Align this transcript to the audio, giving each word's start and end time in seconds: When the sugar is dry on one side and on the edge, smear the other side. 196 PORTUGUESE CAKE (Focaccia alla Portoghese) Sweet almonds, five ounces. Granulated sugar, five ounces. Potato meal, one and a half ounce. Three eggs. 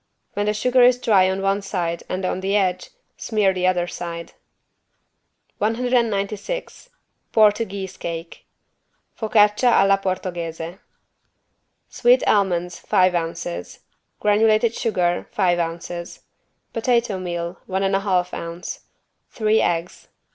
When 0.33 0.47
the 0.47 0.53
sugar 0.55 0.81
is 0.81 0.97
dry 0.97 1.29
on 1.29 1.43
one 1.43 1.61
side 1.61 2.01
and 2.09 2.25
on 2.25 2.39
the 2.39 2.55
edge, 2.55 2.89
smear 3.17 3.53
the 3.53 3.67
other 3.67 3.85
side. 3.85 4.33
196 5.59 6.89
PORTUGUESE 7.31 7.97
CAKE 7.97 8.43
(Focaccia 9.15 9.69
alla 9.71 9.99
Portoghese) 9.99 10.79
Sweet 11.89 12.27
almonds, 12.27 12.79
five 12.79 13.13
ounces. 13.13 13.81
Granulated 14.19 14.73
sugar, 14.73 15.27
five 15.29 15.59
ounces. 15.59 16.23
Potato 16.73 17.19
meal, 17.19 17.59
one 17.67 17.83
and 17.83 17.95
a 17.95 17.99
half 17.99 18.33
ounce. 18.33 18.79
Three 19.29 19.61
eggs. 19.61 20.07